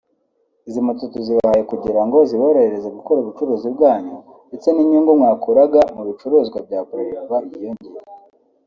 “Izi 0.67 0.79
moto 0.87 1.03
tuzibahaye 1.13 1.63
kugira 1.71 2.01
ngo 2.05 2.17
ziborohereze 2.29 2.87
gukora 2.97 3.17
ubucuruzi 3.19 3.67
bwanyu 3.75 4.15
ndetse 4.47 4.67
n’inyungu 4.71 5.11
mwakuraga 5.19 5.81
mu 5.95 6.01
bicuruzwa 6.07 6.57
bya 6.67 6.79
Bralirwa 6.87 7.37
yiyongere 7.59 7.99